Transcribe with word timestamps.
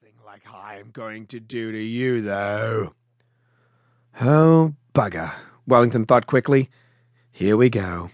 Nothing 0.00 0.24
like 0.24 0.42
I'm 0.54 0.90
going 0.92 1.26
to 1.26 1.40
do 1.40 1.72
to 1.72 1.78
you, 1.78 2.20
though. 2.22 2.94
Oh, 4.20 4.74
bugger, 4.94 5.32
Wellington 5.66 6.06
thought 6.06 6.28
quickly. 6.28 6.70
Here 7.32 7.56
we 7.56 7.68
go. 7.68 8.10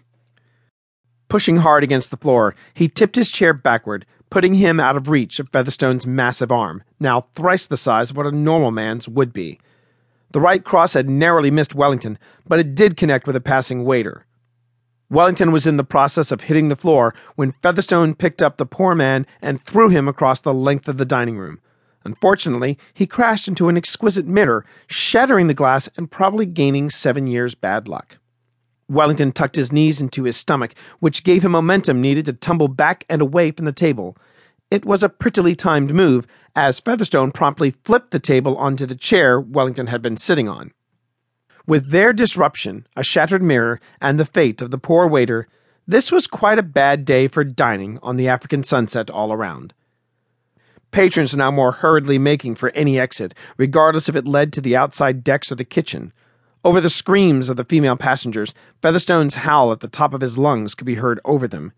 Pushing 1.28 1.58
hard 1.58 1.84
against 1.84 2.10
the 2.10 2.16
floor, 2.16 2.54
he 2.72 2.88
tipped 2.88 3.16
his 3.16 3.30
chair 3.30 3.52
backward, 3.52 4.06
putting 4.30 4.54
him 4.54 4.80
out 4.80 4.96
of 4.96 5.08
reach 5.10 5.38
of 5.38 5.50
Featherstone's 5.50 6.06
massive 6.06 6.50
arm, 6.50 6.82
now 7.00 7.26
thrice 7.34 7.66
the 7.66 7.76
size 7.76 8.10
of 8.10 8.16
what 8.16 8.26
a 8.26 8.32
normal 8.32 8.70
man's 8.70 9.06
would 9.06 9.34
be. 9.34 9.60
The 10.32 10.40
right 10.40 10.64
cross 10.64 10.94
had 10.94 11.08
narrowly 11.08 11.50
missed 11.50 11.74
Wellington, 11.74 12.18
but 12.48 12.58
it 12.58 12.74
did 12.74 12.96
connect 12.96 13.26
with 13.26 13.36
a 13.36 13.42
passing 13.42 13.84
waiter. 13.84 14.24
Wellington 15.10 15.52
was 15.52 15.66
in 15.66 15.76
the 15.76 15.84
process 15.84 16.32
of 16.32 16.40
hitting 16.40 16.68
the 16.68 16.76
floor 16.76 17.14
when 17.36 17.52
Featherstone 17.52 18.14
picked 18.14 18.42
up 18.42 18.56
the 18.56 18.64
poor 18.64 18.94
man 18.94 19.26
and 19.42 19.62
threw 19.62 19.90
him 19.90 20.08
across 20.08 20.40
the 20.40 20.54
length 20.54 20.88
of 20.88 20.96
the 20.96 21.04
dining 21.04 21.36
room. 21.36 21.60
Unfortunately, 22.04 22.78
he 22.92 23.06
crashed 23.06 23.48
into 23.48 23.68
an 23.68 23.76
exquisite 23.76 24.26
mirror, 24.26 24.64
shattering 24.86 25.46
the 25.46 25.54
glass 25.54 25.88
and 25.96 26.10
probably 26.10 26.46
gaining 26.46 26.90
seven 26.90 27.26
years' 27.26 27.54
bad 27.54 27.88
luck. 27.88 28.18
Wellington 28.88 29.32
tucked 29.32 29.56
his 29.56 29.72
knees 29.72 30.00
into 30.00 30.24
his 30.24 30.36
stomach, 30.36 30.74
which 31.00 31.24
gave 31.24 31.44
him 31.44 31.52
momentum 31.52 32.00
needed 32.00 32.26
to 32.26 32.34
tumble 32.34 32.68
back 32.68 33.04
and 33.08 33.22
away 33.22 33.50
from 33.50 33.64
the 33.64 33.72
table. 33.72 34.16
It 34.70 34.84
was 34.84 35.02
a 35.02 35.08
prettily 35.08 35.56
timed 35.56 35.94
move, 35.94 36.26
as 36.54 36.80
Featherstone 36.80 37.32
promptly 37.32 37.70
flipped 37.84 38.10
the 38.10 38.18
table 38.18 38.56
onto 38.56 38.86
the 38.86 38.94
chair 38.94 39.40
Wellington 39.40 39.86
had 39.86 40.02
been 40.02 40.16
sitting 40.16 40.48
on. 40.48 40.72
With 41.66 41.90
their 41.90 42.12
disruption, 42.12 42.86
a 42.94 43.02
shattered 43.02 43.42
mirror, 43.42 43.80
and 44.00 44.20
the 44.20 44.26
fate 44.26 44.60
of 44.60 44.70
the 44.70 44.78
poor 44.78 45.06
waiter, 45.06 45.48
this 45.86 46.12
was 46.12 46.26
quite 46.26 46.58
a 46.58 46.62
bad 46.62 47.04
day 47.06 47.28
for 47.28 47.44
dining 47.44 47.98
on 48.02 48.16
the 48.16 48.28
African 48.28 48.62
sunset 48.62 49.08
all 49.08 49.32
around. 49.32 49.72
Patrons 50.94 51.34
now 51.34 51.50
more 51.50 51.72
hurriedly 51.72 52.20
making 52.20 52.54
for 52.54 52.70
any 52.70 53.00
exit, 53.00 53.34
regardless 53.56 54.08
if 54.08 54.14
it 54.14 54.28
led 54.28 54.52
to 54.52 54.60
the 54.60 54.76
outside 54.76 55.24
decks 55.24 55.50
or 55.50 55.56
the 55.56 55.64
kitchen. 55.64 56.12
Over 56.64 56.80
the 56.80 56.88
screams 56.88 57.48
of 57.48 57.56
the 57.56 57.64
female 57.64 57.96
passengers, 57.96 58.54
Featherstone's 58.80 59.34
howl 59.34 59.72
at 59.72 59.80
the 59.80 59.88
top 59.88 60.14
of 60.14 60.20
his 60.20 60.38
lungs 60.38 60.72
could 60.72 60.86
be 60.86 60.94
heard 60.94 61.18
over 61.24 61.48
them. 61.48 61.72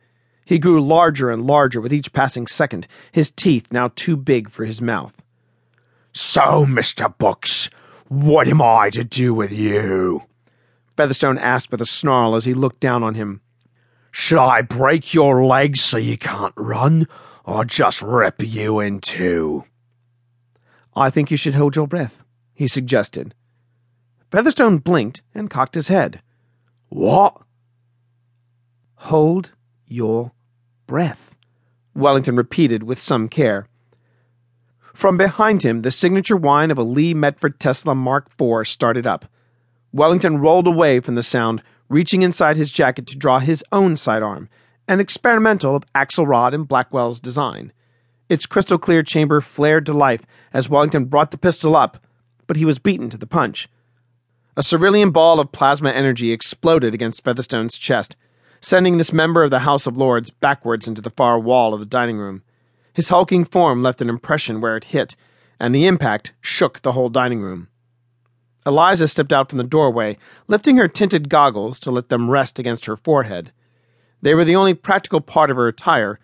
He 0.44 0.58
grew 0.58 0.86
larger 0.86 1.30
and 1.30 1.46
larger 1.46 1.80
with 1.80 1.94
each 1.94 2.12
passing 2.12 2.46
second, 2.46 2.86
his 3.10 3.30
teeth 3.30 3.68
now 3.70 3.90
too 3.96 4.18
big 4.18 4.50
for 4.50 4.66
his 4.66 4.82
mouth. 4.82 5.14
So, 6.12 6.66
Mr. 6.66 7.16
Books, 7.16 7.70
what 8.08 8.46
am 8.46 8.60
I 8.60 8.90
to 8.90 9.02
do 9.02 9.32
with 9.32 9.50
you? 9.50 10.24
Featherstone 10.98 11.38
asked 11.38 11.70
with 11.70 11.80
a 11.80 11.86
snarl 11.86 12.34
as 12.34 12.44
he 12.44 12.52
looked 12.52 12.80
down 12.80 13.02
on 13.02 13.14
him. 13.14 13.40
Should 14.10 14.40
I 14.40 14.60
break 14.60 15.14
your 15.14 15.42
legs 15.46 15.80
so 15.80 15.96
you 15.96 16.18
can't 16.18 16.52
run, 16.54 17.08
or 17.46 17.64
just 17.64 18.02
rip 18.02 18.42
you 18.42 18.80
in 18.80 19.00
two? 19.00 19.64
I 20.94 21.10
think 21.10 21.30
you 21.30 21.36
should 21.36 21.54
hold 21.54 21.76
your 21.76 21.86
breath, 21.86 22.22
he 22.52 22.66
suggested. 22.66 23.34
Featherstone 24.30 24.78
blinked 24.78 25.22
and 25.34 25.48
cocked 25.48 25.76
his 25.76 25.88
head. 25.88 26.20
What? 26.88 27.40
Hold 28.96 29.50
your 29.86 30.32
breath, 30.86 31.36
Wellington 31.94 32.36
repeated 32.36 32.82
with 32.82 33.00
some 33.00 33.28
care. 33.28 33.68
From 34.94 35.16
behind 35.16 35.62
him, 35.62 35.82
the 35.82 35.90
signature 35.90 36.36
whine 36.36 36.70
of 36.70 36.78
a 36.78 36.82
Lee 36.82 37.14
Metford 37.14 37.60
Tesla 37.60 37.94
Mark 37.94 38.28
IV 38.40 38.66
started 38.66 39.06
up. 39.06 39.26
Wellington 39.92 40.38
rolled 40.38 40.66
away 40.66 41.00
from 41.00 41.14
the 41.14 41.22
sound, 41.22 41.62
reaching 41.88 42.22
inside 42.22 42.56
his 42.56 42.72
jacket 42.72 43.06
to 43.06 43.16
draw 43.16 43.38
his 43.38 43.62
own 43.70 43.96
sidearm, 43.96 44.48
an 44.88 45.00
experimental 45.00 45.76
of 45.76 45.84
Axelrod 45.94 46.54
and 46.54 46.68
Blackwell's 46.68 47.20
design. 47.20 47.72
Its 48.28 48.46
crystal 48.46 48.78
clear 48.78 49.02
chamber 49.02 49.40
flared 49.40 49.86
to 49.86 49.92
life 49.92 50.22
as 50.52 50.68
Wellington 50.68 51.06
brought 51.06 51.30
the 51.30 51.38
pistol 51.38 51.76
up, 51.76 52.04
but 52.46 52.56
he 52.56 52.64
was 52.64 52.78
beaten 52.78 53.08
to 53.10 53.16
the 53.18 53.26
punch. 53.26 53.68
A 54.56 54.62
cerulean 54.62 55.10
ball 55.10 55.38
of 55.38 55.52
plasma 55.52 55.90
energy 55.90 56.32
exploded 56.32 56.94
against 56.94 57.22
Featherstone's 57.22 57.76
chest, 57.76 58.16
sending 58.60 58.96
this 58.96 59.12
member 59.12 59.44
of 59.44 59.50
the 59.50 59.60
House 59.60 59.86
of 59.86 59.96
Lords 59.96 60.30
backwards 60.30 60.88
into 60.88 61.02
the 61.02 61.10
far 61.10 61.38
wall 61.38 61.74
of 61.74 61.80
the 61.80 61.86
dining 61.86 62.16
room. 62.16 62.42
His 62.92 63.10
hulking 63.10 63.44
form 63.44 63.82
left 63.82 64.00
an 64.00 64.08
impression 64.08 64.60
where 64.60 64.76
it 64.76 64.84
hit, 64.84 65.14
and 65.60 65.74
the 65.74 65.86
impact 65.86 66.32
shook 66.40 66.80
the 66.80 66.92
whole 66.92 67.10
dining 67.10 67.40
room. 67.40 67.68
Eliza 68.64 69.06
stepped 69.06 69.32
out 69.32 69.48
from 69.48 69.58
the 69.58 69.64
doorway, 69.64 70.16
lifting 70.48 70.76
her 70.76 70.88
tinted 70.88 71.28
goggles 71.28 71.78
to 71.80 71.90
let 71.90 72.08
them 72.08 72.30
rest 72.30 72.58
against 72.58 72.86
her 72.86 72.96
forehead. 72.96 73.52
They 74.22 74.34
were 74.34 74.44
the 74.44 74.56
only 74.56 74.74
practical 74.74 75.20
part 75.20 75.50
of 75.50 75.56
her 75.56 75.68
attire, 75.68 76.18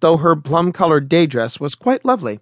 though 0.00 0.16
her 0.16 0.36
plum 0.36 0.72
colored 0.72 1.08
day 1.08 1.26
dress 1.26 1.58
was 1.60 1.74
quite 1.74 2.04
lovely. 2.04 2.40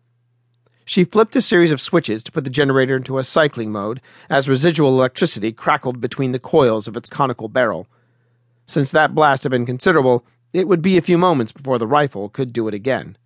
She 0.86 1.04
flipped 1.04 1.36
a 1.36 1.40
series 1.40 1.72
of 1.72 1.80
switches 1.80 2.22
to 2.24 2.32
put 2.32 2.44
the 2.44 2.50
generator 2.50 2.96
into 2.96 3.18
a 3.18 3.24
cycling 3.24 3.72
mode 3.72 4.00
as 4.28 4.48
residual 4.48 4.90
electricity 4.90 5.52
crackled 5.52 6.00
between 6.00 6.32
the 6.32 6.38
coils 6.38 6.86
of 6.86 6.96
its 6.96 7.08
conical 7.08 7.48
barrel. 7.48 7.86
Since 8.66 8.90
that 8.90 9.14
blast 9.14 9.42
had 9.44 9.52
been 9.52 9.66
considerable, 9.66 10.24
it 10.52 10.68
would 10.68 10.82
be 10.82 10.98
a 10.98 11.02
few 11.02 11.16
moments 11.16 11.52
before 11.52 11.78
the 11.78 11.86
rifle 11.86 12.28
could 12.28 12.52
do 12.52 12.68
it 12.68 12.74
again. 12.74 13.16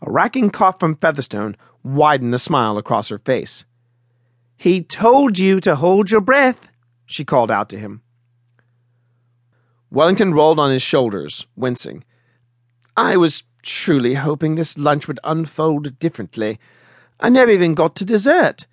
A 0.00 0.10
racking 0.10 0.50
cough 0.50 0.80
from 0.80 0.96
Featherstone 0.96 1.56
widened 1.82 2.32
the 2.32 2.38
smile 2.38 2.78
across 2.78 3.08
her 3.08 3.18
face. 3.18 3.64
He 4.56 4.82
told 4.82 5.38
you 5.38 5.60
to 5.60 5.76
hold 5.76 6.10
your 6.10 6.20
breath, 6.20 6.68
she 7.06 7.24
called 7.24 7.50
out 7.50 7.68
to 7.70 7.78
him. 7.78 8.02
Wellington 9.94 10.34
rolled 10.34 10.58
on 10.58 10.72
his 10.72 10.82
shoulders, 10.82 11.46
wincing. 11.54 12.02
I 12.96 13.16
was 13.16 13.44
truly 13.62 14.14
hoping 14.14 14.56
this 14.56 14.76
lunch 14.76 15.06
would 15.06 15.20
unfold 15.22 16.00
differently. 16.00 16.58
I 17.20 17.28
never 17.28 17.52
even 17.52 17.74
got 17.74 17.94
to 17.96 18.04
dessert. 18.04 18.66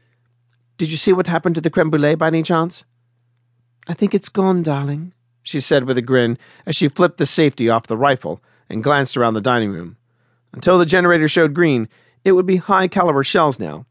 Did 0.77 0.89
you 0.89 0.97
see 0.97 1.13
what 1.13 1.27
happened 1.27 1.53
to 1.55 1.61
the 1.61 1.69
creme 1.69 1.91
brulee 1.91 2.15
by 2.15 2.25
any 2.25 2.41
chance? 2.41 2.83
I 3.87 3.93
think 3.93 4.15
it's 4.15 4.29
gone, 4.29 4.63
darling, 4.63 5.13
she 5.43 5.59
said 5.59 5.83
with 5.83 5.95
a 5.99 6.01
grin 6.01 6.39
as 6.65 6.75
she 6.75 6.89
flipped 6.89 7.19
the 7.19 7.27
safety 7.27 7.69
off 7.69 7.85
the 7.85 7.97
rifle 7.97 8.41
and 8.67 8.83
glanced 8.83 9.15
around 9.15 9.35
the 9.35 9.41
dining 9.41 9.69
room. 9.69 9.97
Until 10.53 10.79
the 10.79 10.87
generator 10.87 11.27
showed 11.27 11.53
green, 11.53 11.87
it 12.25 12.31
would 12.31 12.47
be 12.47 12.57
high 12.57 12.87
caliber 12.87 13.23
shells 13.23 13.59
now. 13.59 13.85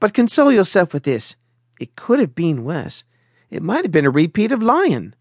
But 0.00 0.12
console 0.12 0.52
yourself 0.52 0.92
with 0.92 1.04
this. 1.04 1.34
It 1.80 1.96
could 1.96 2.20
have 2.20 2.34
been 2.34 2.62
worse. 2.62 3.04
It 3.48 3.62
might 3.62 3.86
have 3.86 3.92
been 3.92 4.04
a 4.04 4.10
repeat 4.10 4.52
of 4.52 4.62
Lyon. 4.62 5.14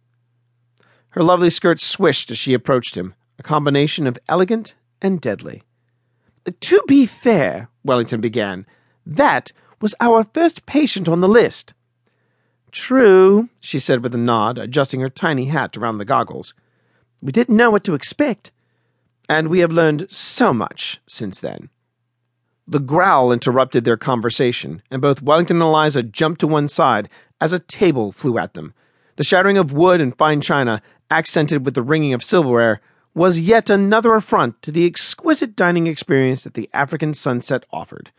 Her 1.15 1.23
lovely 1.23 1.49
skirt 1.49 1.79
swished 1.79 2.29
as 2.29 2.37
she 2.37 2.53
approached 2.53 2.97
him, 2.97 3.13
a 3.39 3.43
combination 3.43 4.05
of 4.05 4.19
elegant 4.27 4.73
and 5.01 5.21
deadly. 5.21 5.63
To 6.59 6.81
be 6.89 7.05
fair, 7.05 7.69
Wellington 7.85 8.19
began, 8.19 8.65
that 9.05 9.53
was 9.79 9.95
our 10.01 10.25
first 10.33 10.65
patient 10.65 11.07
on 11.07 11.21
the 11.21 11.29
list. 11.29 11.73
True, 12.73 13.47
she 13.61 13.79
said 13.79 14.03
with 14.03 14.13
a 14.13 14.17
nod, 14.17 14.57
adjusting 14.57 14.99
her 14.99 15.09
tiny 15.09 15.45
hat 15.45 15.77
around 15.77 15.99
the 15.99 16.05
goggles. 16.05 16.53
We 17.21 17.31
didn't 17.31 17.55
know 17.55 17.71
what 17.71 17.85
to 17.85 17.95
expect, 17.95 18.51
and 19.29 19.47
we 19.47 19.59
have 19.59 19.71
learned 19.71 20.07
so 20.09 20.53
much 20.53 20.99
since 21.07 21.39
then. 21.39 21.69
The 22.67 22.79
growl 22.79 23.31
interrupted 23.31 23.85
their 23.85 23.95
conversation, 23.95 24.81
and 24.91 25.01
both 25.01 25.21
Wellington 25.21 25.61
and 25.61 25.63
Eliza 25.63 26.03
jumped 26.03 26.41
to 26.41 26.47
one 26.47 26.67
side 26.67 27.07
as 27.39 27.53
a 27.53 27.59
table 27.59 28.11
flew 28.11 28.37
at 28.37 28.53
them. 28.53 28.73
The 29.17 29.23
shattering 29.23 29.57
of 29.57 29.71
wood 29.71 30.01
and 30.01 30.17
fine 30.17 30.41
china, 30.41 30.81
accented 31.09 31.65
with 31.65 31.73
the 31.73 31.83
ringing 31.83 32.13
of 32.13 32.23
silverware, 32.23 32.81
was 33.13 33.39
yet 33.39 33.69
another 33.69 34.13
affront 34.15 34.61
to 34.61 34.71
the 34.71 34.85
exquisite 34.85 35.55
dining 35.55 35.87
experience 35.87 36.43
that 36.43 36.53
the 36.53 36.69
African 36.73 37.13
sunset 37.13 37.63
offered. 37.71 38.11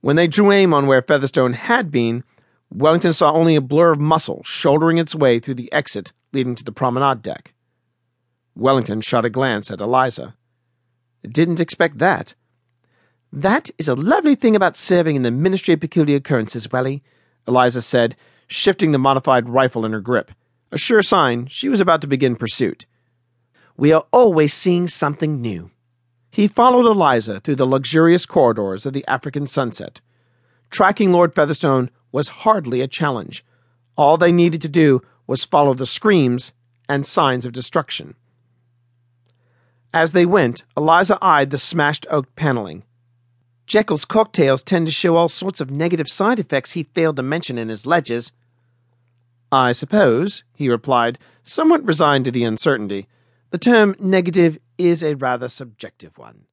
When 0.00 0.16
they 0.16 0.26
drew 0.26 0.50
aim 0.50 0.72
on 0.72 0.86
where 0.86 1.02
Featherstone 1.02 1.52
had 1.52 1.90
been, 1.90 2.24
Wellington 2.70 3.12
saw 3.12 3.32
only 3.32 3.54
a 3.54 3.60
blur 3.60 3.92
of 3.92 4.00
muscle 4.00 4.42
shouldering 4.44 4.98
its 4.98 5.14
way 5.14 5.38
through 5.38 5.54
the 5.54 5.72
exit 5.72 6.12
leading 6.32 6.54
to 6.54 6.64
the 6.64 6.72
promenade 6.72 7.22
deck. 7.22 7.52
Wellington 8.56 9.00
shot 9.00 9.24
a 9.24 9.30
glance 9.30 9.70
at 9.70 9.80
Eliza. 9.80 10.34
Didn't 11.22 11.60
expect 11.60 11.98
that. 11.98 12.34
That 13.32 13.70
is 13.78 13.88
a 13.88 13.94
lovely 13.94 14.34
thing 14.34 14.56
about 14.56 14.76
serving 14.76 15.16
in 15.16 15.22
the 15.22 15.30
Ministry 15.30 15.74
of 15.74 15.80
Peculiar 15.80 16.16
Occurrences, 16.16 16.70
Welly, 16.70 17.02
Eliza 17.46 17.80
said, 17.80 18.16
shifting 18.46 18.92
the 18.92 18.98
modified 18.98 19.48
rifle 19.48 19.84
in 19.84 19.92
her 19.92 20.00
grip, 20.00 20.32
a 20.72 20.78
sure 20.78 21.02
sign 21.02 21.46
she 21.46 21.68
was 21.68 21.80
about 21.80 22.00
to 22.00 22.06
begin 22.06 22.34
pursuit. 22.34 22.86
We 23.76 23.92
are 23.92 24.06
always 24.10 24.54
seeing 24.54 24.88
something 24.88 25.40
new. 25.40 25.70
He 26.30 26.48
followed 26.48 26.90
Eliza 26.90 27.40
through 27.40 27.56
the 27.56 27.66
luxurious 27.66 28.24
corridors 28.24 28.86
of 28.86 28.94
the 28.94 29.04
African 29.06 29.46
sunset. 29.46 30.00
Tracking 30.70 31.12
Lord 31.12 31.34
Featherstone 31.34 31.90
was 32.10 32.28
hardly 32.28 32.80
a 32.80 32.88
challenge. 32.88 33.44
All 33.96 34.16
they 34.16 34.32
needed 34.32 34.62
to 34.62 34.68
do 34.68 35.02
was 35.26 35.44
follow 35.44 35.74
the 35.74 35.86
screams 35.86 36.52
and 36.88 37.06
signs 37.06 37.44
of 37.44 37.52
destruction. 37.52 38.14
As 39.92 40.12
they 40.12 40.24
went, 40.24 40.62
Eliza 40.74 41.18
eyed 41.20 41.50
the 41.50 41.58
smashed 41.58 42.06
oak 42.10 42.34
paneling. 42.34 42.82
Jekyll's 43.66 44.06
cocktails 44.06 44.62
tend 44.62 44.86
to 44.86 44.92
show 44.92 45.16
all 45.16 45.28
sorts 45.28 45.60
of 45.60 45.70
negative 45.70 46.08
side 46.08 46.38
effects 46.38 46.72
he 46.72 46.82
failed 46.82 47.16
to 47.16 47.22
mention 47.22 47.58
in 47.58 47.68
his 47.68 47.86
ledges. 47.86 48.32
I 49.52 49.72
suppose, 49.72 50.44
he 50.54 50.70
replied, 50.70 51.18
somewhat 51.44 51.84
resigned 51.84 52.24
to 52.24 52.30
the 52.30 52.42
uncertainty. 52.42 53.06
The 53.50 53.58
term 53.58 53.94
negative 54.00 54.58
is 54.78 55.02
a 55.02 55.14
rather 55.14 55.50
subjective 55.50 56.16
one. 56.16 56.46